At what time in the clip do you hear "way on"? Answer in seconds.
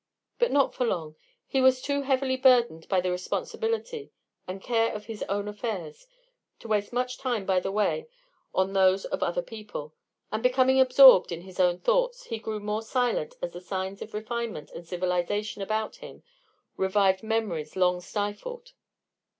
7.71-8.73